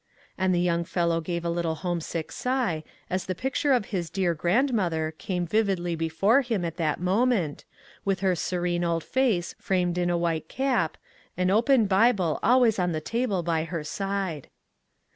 [0.35, 4.09] And the young fel low gave a little homesick sigh as the picture of his
[4.09, 7.65] dear grandmother came vividly before him at that moment,
[8.03, 10.97] with her serene old face framed in a white cap,
[11.37, 14.47] an open Bible always on the table at her side.